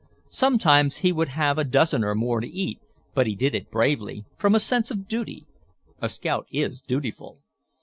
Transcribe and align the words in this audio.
Sometimes 0.31 0.97
he 1.05 1.11
would 1.11 1.27
have 1.27 1.59
a 1.59 1.63
dozen 1.63 2.03
or 2.03 2.15
more 2.15 2.39
to 2.41 2.47
eat, 2.47 2.79
but 3.13 3.27
he 3.27 3.35
did 3.35 3.53
it 3.53 3.69
bravely—from 3.69 4.55
a 4.55 4.59
sense 4.59 4.89
of 4.89 5.07
duty. 5.07 5.45
A 5.99 6.09
scout 6.09 6.47
is 6.49 6.81
dutiful. 6.81 7.41